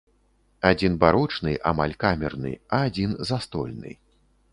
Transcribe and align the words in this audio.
Адзін 0.69 0.95
барочны, 1.03 1.53
амаль 1.71 1.93
камерны, 2.03 2.53
а 2.79 2.79
адзін 2.87 3.13
застольны. 3.33 3.91